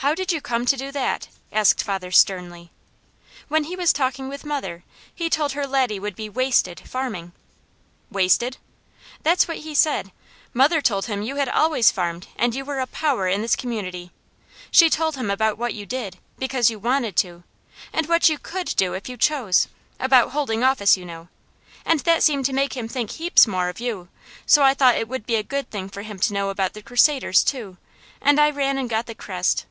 "How 0.00 0.14
did 0.14 0.30
you 0.30 0.40
come 0.40 0.66
to 0.66 0.76
do 0.76 0.92
that?" 0.92 1.26
asked 1.50 1.82
father 1.82 2.12
sternly. 2.12 2.70
"When 3.48 3.64
he 3.64 3.74
was 3.74 3.92
talking 3.92 4.28
with 4.28 4.44
mother. 4.44 4.84
He 5.12 5.28
told 5.28 5.50
her 5.52 5.66
Laddie 5.66 5.98
would 5.98 6.14
be 6.14 6.28
'wasted' 6.28 6.88
farming" 6.88 7.32
"Wasted?" 8.18 8.58
"That's 9.24 9.48
what 9.48 9.56
he 9.56 9.74
said. 9.74 10.12
Mother 10.54 10.80
told 10.80 11.06
him 11.06 11.22
you 11.22 11.36
had 11.36 11.48
always 11.48 11.90
farmed 11.90 12.28
and 12.36 12.54
you 12.54 12.64
were 12.64 12.78
a 12.78 12.86
'power 12.86 13.26
in 13.26 13.42
this 13.42 13.56
community.' 13.56 14.12
She 14.70 14.88
told 14.88 15.16
him 15.16 15.28
about 15.28 15.58
what 15.58 15.74
you 15.74 15.84
did, 15.84 16.18
because 16.38 16.70
you 16.70 16.78
wanted 16.78 17.16
to, 17.16 17.42
and 17.92 18.06
what 18.08 18.28
you 18.28 18.38
COULD 18.38 18.74
do 18.76 18.92
if 18.94 19.08
you 19.08 19.16
chose, 19.16 19.66
about 19.98 20.30
holding 20.30 20.62
office, 20.62 20.96
you 20.96 21.04
know, 21.04 21.26
and 21.84 21.98
that 22.00 22.22
seemed 22.22 22.44
to 22.46 22.52
make 22.52 22.76
him 22.76 22.86
think 22.86 23.10
heaps 23.10 23.48
more 23.48 23.68
of 23.68 23.80
you, 23.80 24.06
so 24.44 24.62
I 24.62 24.72
thought 24.72 24.94
it 24.94 25.08
would 25.08 25.26
be 25.26 25.34
a 25.34 25.42
good 25.42 25.68
thing 25.68 25.88
for 25.88 26.02
him 26.02 26.20
to 26.20 26.32
know 26.32 26.50
about 26.50 26.74
the 26.74 26.82
Crusaders 26.82 27.42
too, 27.42 27.76
and 28.22 28.38
I 28.38 28.50
ran 28.50 28.78
and 28.78 28.88
got 28.88 29.06
the 29.06 29.14
crest. 29.16 29.66